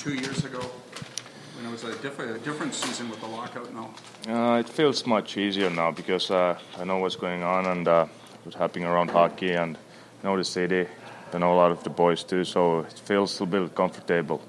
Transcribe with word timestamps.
two 0.00 0.14
years 0.14 0.44
ago 0.46 0.60
when 1.56 1.66
it 1.66 1.70
was 1.70 1.84
a 1.84 1.94
different, 2.00 2.34
a 2.34 2.38
different 2.38 2.72
season 2.74 3.10
with 3.10 3.20
the 3.20 3.26
lockout 3.26 3.68
now? 3.74 3.90
Uh, 4.26 4.58
it 4.58 4.68
feels 4.68 5.06
much 5.06 5.36
easier 5.36 5.68
now 5.68 5.90
because 5.90 6.30
uh, 6.30 6.58
I 6.78 6.84
know 6.84 6.96
what's 6.98 7.16
going 7.16 7.42
on 7.42 7.66
and 7.66 7.86
uh, 7.86 8.06
what's 8.44 8.56
happening 8.56 8.86
around 8.86 9.10
hockey 9.10 9.52
and 9.52 9.76
I 9.76 10.26
know 10.26 10.36
the 10.38 10.44
city. 10.44 10.86
I 11.34 11.38
know 11.38 11.52
a 11.52 11.58
lot 11.62 11.70
of 11.70 11.84
the 11.84 11.90
boys 11.90 12.24
too, 12.24 12.44
so 12.44 12.80
it 12.80 12.98
feels 13.04 13.38
a 13.40 13.44
little 13.44 13.66
bit 13.68 13.74
comfortable. 13.76 14.40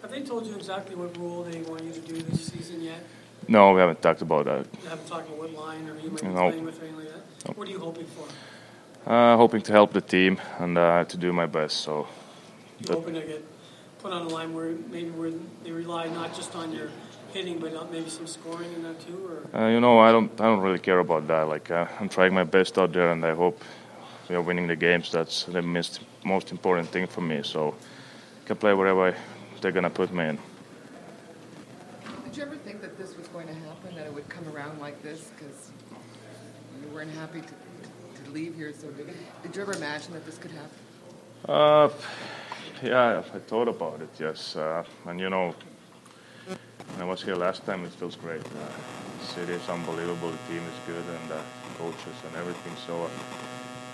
Have 0.00 0.10
they 0.10 0.22
told 0.22 0.46
you 0.46 0.54
exactly 0.56 0.96
what 0.96 1.14
role 1.18 1.42
they 1.42 1.60
want 1.62 1.84
you 1.84 1.92
to 1.92 2.00
do 2.00 2.22
this 2.22 2.46
season 2.46 2.80
yet? 2.82 3.04
No, 3.46 3.72
we 3.74 3.80
haven't 3.80 4.00
talked 4.00 4.22
about 4.22 4.46
that. 4.46 4.66
You 4.82 4.88
haven't 4.88 5.06
talked 5.06 5.28
about 5.28 5.38
what 5.38 5.52
line 5.52 5.86
or 5.88 5.94
who 5.94 6.04
you 6.04 6.10
might 6.12 6.22
be 6.22 6.28
No. 6.28 6.48
playing 6.50 6.64
with 6.64 6.80
or 6.80 6.84
anything 6.86 7.04
like 7.04 7.14
that? 7.44 7.56
What 7.58 7.68
are 7.68 7.70
you 7.70 7.78
hoping 7.78 8.06
for? 8.06 9.10
Uh, 9.10 9.36
hoping 9.36 9.60
to 9.62 9.72
help 9.72 9.92
the 9.92 10.00
team 10.00 10.40
and 10.58 10.78
uh, 10.78 11.04
to 11.04 11.16
do 11.18 11.32
my 11.32 11.44
best. 11.46 11.76
So, 11.76 12.08
You 12.80 12.86
But- 12.88 12.94
hoping 12.94 13.14
to 13.14 13.20
get 13.20 13.44
put 14.06 14.14
on 14.14 14.22
a 14.22 14.28
line 14.28 14.54
where 14.54 14.70
maybe 14.88 15.10
where 15.10 15.32
they 15.64 15.72
rely 15.72 16.06
not 16.06 16.32
just 16.32 16.54
on 16.54 16.70
your 16.70 16.88
hitting, 17.32 17.58
but 17.58 17.90
maybe 17.90 18.08
some 18.08 18.26
scoring 18.26 18.72
in 18.74 18.84
that 18.84 19.00
too, 19.00 19.18
or 19.52 19.60
uh, 19.60 19.68
you 19.68 19.80
know, 19.80 19.98
I 19.98 20.12
don't, 20.12 20.30
I 20.40 20.44
don't 20.44 20.60
really 20.60 20.78
care 20.78 21.00
about 21.00 21.26
that. 21.26 21.48
Like, 21.48 21.72
uh, 21.72 21.86
I'm 21.98 22.08
trying 22.08 22.32
my 22.32 22.44
best 22.44 22.78
out 22.78 22.92
there, 22.92 23.10
and 23.10 23.26
I 23.26 23.34
hope 23.34 23.60
we 24.28 24.36
are 24.36 24.42
winning 24.42 24.68
the 24.68 24.76
games. 24.76 25.10
That's 25.10 25.42
the 25.42 25.60
most, 25.60 26.02
most 26.24 26.52
important 26.52 26.88
thing 26.88 27.08
for 27.08 27.20
me. 27.20 27.40
So, 27.42 27.74
I 28.44 28.46
can 28.46 28.56
play 28.58 28.74
wherever 28.74 29.12
they're 29.60 29.72
gonna 29.72 29.90
put 29.90 30.14
me 30.14 30.24
in. 30.26 30.38
Did 32.24 32.36
you 32.36 32.42
ever 32.44 32.56
think 32.58 32.80
that 32.82 32.96
this 32.96 33.16
was 33.16 33.26
going 33.28 33.48
to 33.48 33.54
happen, 33.54 33.96
that 33.96 34.06
it 34.06 34.14
would 34.14 34.28
come 34.28 34.46
around 34.54 34.78
like 34.78 35.02
this? 35.02 35.32
Because 35.36 35.72
you 36.80 36.88
weren't 36.94 37.10
happy 37.10 37.40
to, 37.40 38.22
to 38.22 38.30
leave 38.30 38.54
here 38.54 38.72
so 38.72 38.86
big. 38.88 39.08
Did 39.42 39.56
you 39.56 39.62
ever 39.62 39.72
imagine 39.72 40.12
that 40.12 40.24
this 40.24 40.38
could 40.38 40.52
happen? 40.52 40.78
Uh, 41.48 41.88
yeah, 42.82 43.22
I 43.34 43.38
thought 43.38 43.68
about 43.68 44.00
it. 44.00 44.10
Yes, 44.18 44.56
uh, 44.56 44.84
and 45.06 45.20
you 45.20 45.30
know, 45.30 45.54
when 46.46 47.00
I 47.00 47.04
was 47.04 47.22
here 47.22 47.36
last 47.36 47.64
time, 47.64 47.84
it 47.84 47.92
feels 47.92 48.16
great. 48.16 48.40
Uh, 48.40 48.68
the 49.20 49.26
city 49.26 49.52
is 49.52 49.68
unbelievable. 49.68 50.30
The 50.30 50.52
team 50.52 50.62
is 50.62 50.78
good, 50.86 51.04
and 51.04 51.32
uh, 51.32 51.40
coaches 51.78 52.16
and 52.26 52.36
everything. 52.36 52.74
So, 52.86 53.04
uh, 53.04 53.08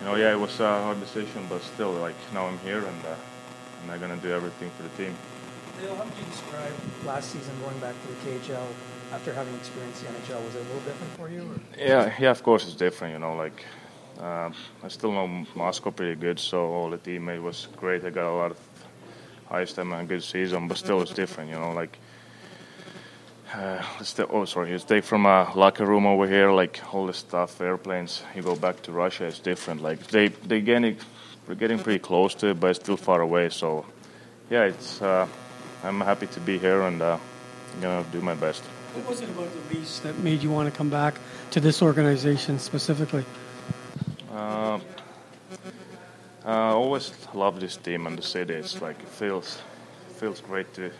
you 0.00 0.06
know, 0.06 0.14
yeah, 0.16 0.32
it 0.32 0.40
was 0.40 0.60
a 0.60 0.82
hard 0.82 1.00
decision, 1.00 1.46
but 1.48 1.62
still, 1.62 1.92
like 1.92 2.16
now 2.32 2.46
I'm 2.46 2.58
here, 2.58 2.78
and 2.78 3.04
uh, 3.04 3.14
I'm 3.92 4.00
gonna 4.00 4.16
do 4.16 4.32
everything 4.32 4.70
for 4.76 4.82
the 4.82 4.90
team. 4.90 5.14
Dale, 5.80 5.94
how 5.94 6.04
would 6.04 6.12
you 6.18 6.24
describe 6.30 6.72
last 7.04 7.30
season 7.30 7.54
going 7.60 7.78
back 7.78 7.94
to 8.02 8.08
the 8.08 8.30
KHL 8.30 8.66
after 9.12 9.32
having 9.32 9.54
experienced 9.54 10.02
the 10.02 10.08
NHL? 10.08 10.44
Was 10.44 10.54
it 10.54 10.60
a 10.60 10.64
little 10.64 10.80
different 10.80 11.12
for 11.16 11.28
you? 11.28 11.42
Or? 11.42 11.60
Yeah, 11.78 12.12
yeah, 12.18 12.30
of 12.30 12.42
course 12.42 12.64
it's 12.64 12.74
different. 12.74 13.12
You 13.12 13.18
know, 13.18 13.34
like 13.36 13.64
uh, 14.20 14.50
I 14.82 14.88
still 14.88 15.12
know 15.12 15.46
Moscow 15.54 15.90
pretty 15.90 16.18
good, 16.18 16.38
so 16.38 16.64
all 16.66 16.90
the 16.90 16.98
teammates 16.98 17.42
was 17.42 17.68
great. 17.76 18.04
I 18.04 18.10
got 18.10 18.30
a 18.30 18.34
lot 18.34 18.50
of 18.52 18.58
ice 19.50 19.72
time 19.72 19.92
and 19.92 20.08
good 20.08 20.22
season, 20.22 20.68
but 20.68 20.76
still 20.76 21.02
it's 21.02 21.12
different. 21.12 21.50
You 21.50 21.56
know, 21.56 21.72
like 21.72 21.98
uh, 23.54 23.82
let's 23.96 24.12
take, 24.12 24.32
oh 24.32 24.44
sorry, 24.44 24.70
you 24.70 24.78
take 24.78 25.04
from 25.04 25.26
a 25.26 25.52
locker 25.54 25.86
room 25.86 26.06
over 26.06 26.26
here, 26.26 26.50
like 26.50 26.82
all 26.92 27.06
the 27.06 27.14
stuff, 27.14 27.60
airplanes. 27.60 28.22
You 28.34 28.42
go 28.42 28.56
back 28.56 28.82
to 28.82 28.92
Russia, 28.92 29.26
it's 29.26 29.38
different. 29.38 29.82
Like 29.82 30.06
they 30.08 30.28
they 30.28 30.60
getting 30.60 30.96
we're 31.46 31.54
getting 31.54 31.78
pretty 31.78 32.00
close 32.00 32.34
to 32.36 32.48
it, 32.48 32.60
but 32.60 32.70
it's 32.70 32.80
still 32.80 32.96
far 32.96 33.20
away. 33.20 33.50
So 33.50 33.86
yeah, 34.50 34.64
it's 34.64 35.00
uh, 35.00 35.28
I'm 35.84 36.00
happy 36.00 36.26
to 36.28 36.40
be 36.40 36.58
here 36.58 36.82
and 36.82 37.00
uh, 37.02 37.18
I'm 37.74 37.80
gonna 37.80 38.04
do 38.10 38.20
my 38.20 38.34
best. 38.34 38.62
what 38.94 39.08
was 39.08 39.20
it 39.20 39.28
about 39.28 39.48
the 39.52 39.74
Leafs 39.74 40.00
that 40.00 40.18
made 40.18 40.42
you 40.42 40.50
want 40.50 40.72
to 40.72 40.76
come 40.76 40.90
back 40.90 41.14
to 41.50 41.60
this 41.60 41.82
organization 41.82 42.58
specifically? 42.58 43.24
Uh, 44.36 44.78
I 46.44 46.68
always 46.68 47.10
love 47.32 47.58
this 47.58 47.76
team 47.76 48.06
and 48.06 48.18
the 48.18 48.22
city. 48.22 48.52
It's 48.52 48.82
like 48.82 49.00
it 49.00 49.08
feels 49.08 49.62
feels 50.20 50.40
great 50.40 50.74
to 50.74 50.90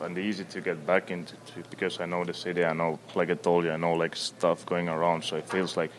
and 0.00 0.16
easy 0.16 0.44
to 0.44 0.60
get 0.60 0.86
back 0.86 1.10
into 1.10 1.36
to, 1.36 1.62
because 1.68 2.00
I 2.00 2.06
know 2.06 2.24
the 2.24 2.32
city. 2.32 2.64
I 2.64 2.72
know, 2.72 2.98
like 3.14 3.30
I 3.30 3.34
told 3.34 3.64
you, 3.64 3.72
I 3.72 3.76
know 3.76 3.92
like 3.92 4.16
stuff 4.16 4.64
going 4.64 4.88
around. 4.88 5.22
So 5.22 5.36
it 5.36 5.48
feels 5.50 5.76
like 5.76 5.92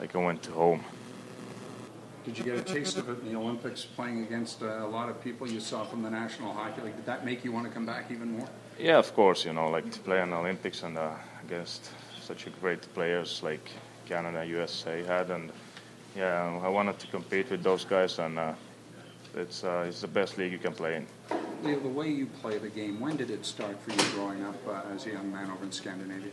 like 0.00 0.16
I 0.16 0.18
went 0.18 0.42
to 0.42 0.50
home. 0.50 0.84
Did 2.24 2.38
you 2.38 2.44
get 2.44 2.58
a 2.58 2.62
taste 2.62 2.98
of 2.98 3.08
it 3.08 3.20
in 3.20 3.32
the 3.32 3.38
Olympics 3.38 3.84
playing 3.84 4.22
against 4.24 4.62
uh, 4.62 4.66
a 4.66 4.88
lot 4.88 5.08
of 5.08 5.22
people 5.22 5.48
you 5.48 5.60
saw 5.60 5.84
from 5.84 6.02
the 6.02 6.10
National 6.10 6.52
Hockey 6.52 6.82
League? 6.82 6.96
Did 6.96 7.06
that 7.06 7.24
make 7.24 7.44
you 7.44 7.52
want 7.52 7.66
to 7.66 7.72
come 7.72 7.86
back 7.86 8.10
even 8.10 8.32
more? 8.32 8.48
Yeah, 8.78 8.98
of 8.98 9.14
course. 9.14 9.44
You 9.44 9.52
know, 9.52 9.70
like 9.70 9.90
to 9.92 10.00
play 10.00 10.20
in 10.22 10.30
the 10.30 10.36
Olympics 10.36 10.82
and 10.82 10.98
uh, 10.98 11.14
against 11.44 11.90
such 12.20 12.46
a 12.48 12.50
great 12.50 12.82
players 12.94 13.42
like 13.44 13.70
Canada, 14.06 14.44
USA 14.44 15.02
had, 15.02 15.30
and 15.30 15.50
yeah, 16.16 16.60
I 16.62 16.68
wanted 16.68 16.98
to 17.00 17.06
compete 17.06 17.50
with 17.50 17.62
those 17.62 17.84
guys, 17.84 18.18
and 18.18 18.38
uh, 18.38 18.52
it's 19.34 19.64
uh, 19.64 19.86
it's 19.88 20.00
the 20.00 20.08
best 20.08 20.38
league 20.38 20.52
you 20.52 20.58
can 20.58 20.74
play 20.74 20.96
in. 20.96 21.06
Leo, 21.62 21.80
the 21.80 21.88
way 21.88 22.08
you 22.08 22.26
play 22.26 22.58
the 22.58 22.68
game, 22.68 23.00
when 23.00 23.16
did 23.16 23.30
it 23.30 23.46
start 23.46 23.80
for 23.80 23.92
you 23.92 24.10
growing 24.14 24.44
up 24.44 24.56
uh, 24.66 24.94
as 24.94 25.06
a 25.06 25.10
young 25.10 25.30
man 25.30 25.50
over 25.50 25.64
in 25.64 25.72
Scandinavia? 25.72 26.32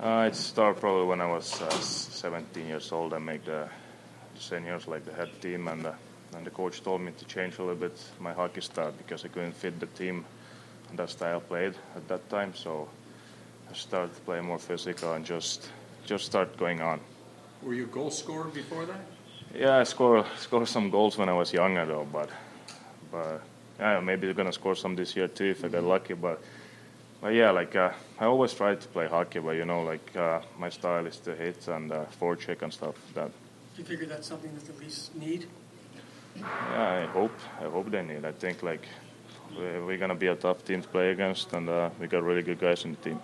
Uh, 0.00 0.28
it 0.28 0.34
started 0.34 0.80
probably 0.80 1.06
when 1.06 1.20
I 1.20 1.26
was 1.26 1.60
uh, 1.60 1.68
17 1.70 2.66
years 2.66 2.90
old. 2.90 3.12
I 3.12 3.18
made 3.18 3.44
the 3.44 3.68
seniors, 4.38 4.88
like 4.88 5.04
the 5.04 5.12
head 5.12 5.28
team, 5.42 5.68
and 5.68 5.86
uh, 5.86 5.92
and 6.36 6.46
the 6.46 6.50
coach 6.50 6.82
told 6.82 7.00
me 7.00 7.12
to 7.12 7.24
change 7.24 7.58
a 7.58 7.62
little 7.62 7.76
bit 7.76 7.98
my 8.18 8.32
hockey 8.32 8.60
style 8.60 8.92
because 8.96 9.24
I 9.24 9.28
couldn't 9.28 9.52
fit 9.52 9.78
the 9.80 9.86
team 9.86 10.24
and 10.88 10.98
that 10.98 11.10
style 11.10 11.36
I 11.38 11.40
played 11.40 11.74
at 11.96 12.08
that 12.08 12.28
time. 12.28 12.54
So 12.54 12.88
I 13.70 13.74
started 13.74 14.14
to 14.14 14.20
play 14.22 14.40
more 14.40 14.58
physical 14.58 15.12
and 15.14 15.24
just 15.24 15.70
just 16.06 16.24
start 16.26 16.56
going 16.56 16.80
on. 16.80 17.00
Were 17.62 17.74
you 17.74 17.84
a 17.84 17.86
goal 17.86 18.10
scorer 18.10 18.48
before 18.48 18.86
that? 18.86 19.00
Yeah, 19.54 19.78
I 19.78 19.84
scored 19.84 20.26
scored 20.36 20.68
some 20.68 20.90
goals 20.90 21.18
when 21.18 21.28
I 21.28 21.32
was 21.32 21.52
younger 21.52 21.84
though, 21.86 22.06
but 22.12 22.30
but 23.10 23.42
yeah, 23.78 24.00
maybe 24.00 24.26
they're 24.26 24.34
gonna 24.34 24.52
score 24.52 24.74
some 24.76 24.94
this 24.94 25.16
year 25.16 25.28
too 25.28 25.46
if 25.46 25.64
I 25.64 25.68
get 25.68 25.82
lucky. 25.82 26.14
But 26.14 26.40
but 27.20 27.34
yeah, 27.34 27.50
like 27.50 27.74
uh, 27.76 27.90
I 28.18 28.24
always 28.26 28.54
try 28.54 28.74
to 28.74 28.88
play 28.88 29.08
hockey, 29.08 29.40
but 29.40 29.56
you 29.56 29.64
know, 29.64 29.82
like 29.82 30.16
uh, 30.16 30.40
my 30.58 30.70
style 30.70 31.06
is 31.06 31.18
to 31.20 31.34
hit 31.34 31.68
and 31.68 31.92
uh, 31.92 32.04
forecheck 32.20 32.62
and 32.62 32.72
stuff. 32.72 32.94
That 33.14 33.30
Do 33.76 33.82
you 33.82 33.84
figure 33.84 34.06
that's 34.06 34.26
something 34.28 34.54
that 34.54 34.64
the 34.64 34.82
Leafs 34.82 35.10
need? 35.14 35.46
yeah, 36.36 37.02
I 37.02 37.06
hope 37.06 37.36
I 37.60 37.64
hope 37.64 37.90
they 37.90 38.02
need. 38.02 38.24
I 38.24 38.32
think 38.32 38.62
like 38.62 38.86
we're, 39.58 39.84
we're 39.84 39.98
gonna 39.98 40.14
be 40.14 40.28
a 40.28 40.36
tough 40.36 40.64
team 40.64 40.80
to 40.82 40.88
play 40.88 41.10
against, 41.10 41.52
and 41.52 41.68
uh, 41.68 41.90
we 41.98 42.06
got 42.06 42.22
really 42.22 42.42
good 42.42 42.60
guys 42.60 42.84
in 42.84 42.92
the 42.92 42.96
team. 42.98 43.20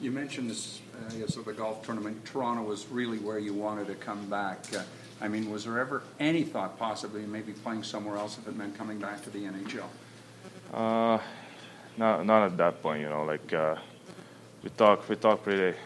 You 0.00 0.10
mentioned 0.10 0.50
this, 0.50 0.80
uh, 0.94 1.24
of 1.24 1.44
the 1.44 1.52
golf 1.52 1.84
tournament. 1.84 2.24
Toronto 2.24 2.62
was 2.62 2.86
really 2.88 3.18
where 3.18 3.38
you 3.38 3.54
wanted 3.54 3.86
to 3.86 3.94
come 3.94 4.26
back. 4.26 4.64
Uh, 4.74 4.82
I 5.20 5.28
mean, 5.28 5.50
was 5.50 5.64
there 5.64 5.78
ever 5.78 6.02
any 6.20 6.42
thought 6.42 6.78
possibly 6.78 7.24
maybe 7.24 7.52
playing 7.52 7.82
somewhere 7.82 8.16
else 8.16 8.36
if 8.36 8.46
it 8.46 8.56
meant 8.56 8.76
coming 8.76 8.98
back 8.98 9.22
to 9.24 9.30
the 9.30 9.38
NHL? 9.38 9.88
Uh, 10.74 11.18
not 11.96 12.26
not 12.26 12.42
at 12.42 12.56
that 12.58 12.82
point, 12.82 13.00
you 13.00 13.08
know. 13.08 13.24
Like 13.24 13.52
uh, 13.54 13.76
we 14.62 14.68
talked, 14.70 15.08
we 15.08 15.16
talked 15.16 15.44
pretty 15.44 15.76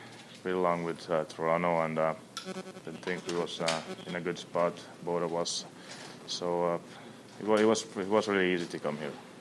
pretty 0.42 0.59
long 0.59 0.82
with 0.82 1.09
uh, 1.09 1.25
Toronto, 1.25 1.82
and 1.82 1.98
uh, 1.98 2.15
I 2.48 2.91
think 3.03 3.25
we 3.28 3.37
was 3.37 3.60
uh, 3.60 3.81
in 4.06 4.16
a 4.16 4.21
good 4.21 4.38
spot, 4.38 4.72
both 5.04 5.22
of 5.22 5.34
us. 5.34 5.65
So 6.27 6.65
uh, 6.65 6.78
it, 7.41 7.47
was, 7.47 7.60
it 7.60 7.65
was 7.65 7.82
it 7.97 8.09
was 8.09 8.27
really 8.27 8.54
easy 8.54 8.66
to 8.66 8.78
come 8.81 8.97
here. 8.98 9.12